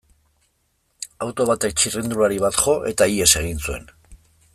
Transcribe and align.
Auto 1.25 1.45
batek 1.49 1.75
txirrindulari 1.81 2.39
bat 2.45 2.57
jo, 2.63 2.75
eta 2.93 3.09
ihes 3.19 3.29
egin 3.43 3.63
zuen. 3.69 3.87